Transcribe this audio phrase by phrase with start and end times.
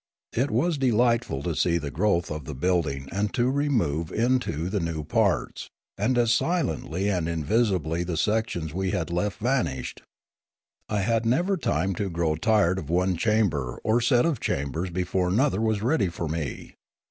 [0.33, 4.79] It was delightful to see the growth of the building and to remove into the
[4.79, 10.01] new parts; and as silently and invisibly the sections we had left vanished.
[10.89, 15.29] I had never time to grow tired of one chamber or set of chambers before
[15.29, 16.73] another was ready for me.